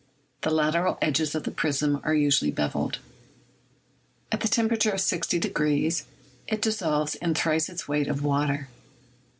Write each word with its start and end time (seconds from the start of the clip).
The 0.41 0.49
lateral 0.49 0.97
edges 0.99 1.35
of 1.35 1.43
the 1.43 1.51
prism 1.51 2.01
are 2.03 2.15
usually 2.15 2.49
beveled. 2.49 2.97
At 4.31 4.39
the 4.39 4.47
temperature 4.47 4.89
of 4.89 4.99
6o° 4.99 6.03
it 6.47 6.59
dissolves 6.63 7.13
in 7.13 7.35
thrice 7.35 7.69
its 7.69 7.87
weight 7.87 8.07
of 8.07 8.23
water. 8.23 8.67